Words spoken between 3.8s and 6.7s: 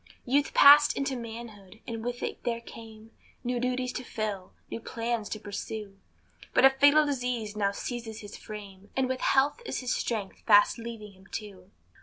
to fill, new plans to pursue; But